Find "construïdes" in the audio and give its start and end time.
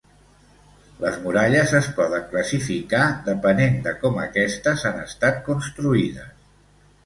5.53-6.37